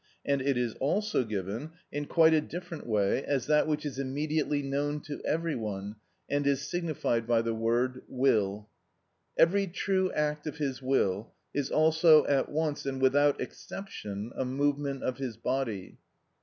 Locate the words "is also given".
0.57-1.73